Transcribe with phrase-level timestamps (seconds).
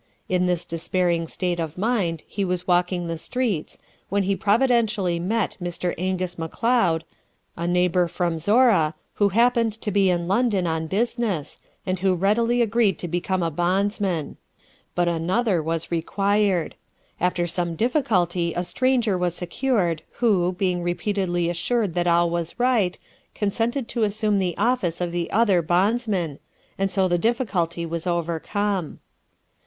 [0.27, 3.77] In this despairing state of mind he was walking the streets,
[4.09, 5.93] when he providentially met Mr.
[5.95, 7.03] Angus Macleod,
[7.55, 12.63] a neighbor from Zorra, who happened to be in London on business, and who readily
[12.63, 14.37] agreed to become a bondsman.
[14.95, 16.73] But another was required.
[17.19, 22.97] After some difficulty a stranger was secured, who, being repeatedly assured that all was right,
[23.35, 26.39] consented to assume the office of the other bondsman,
[26.79, 28.97] and so the difficulty was overcome.